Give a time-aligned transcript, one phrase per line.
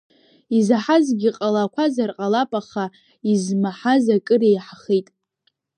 [0.57, 2.83] Изаҳазгьы ҟалақәазар ҟалап, аха
[3.31, 5.07] измаҳаз акыр еиҳахеит.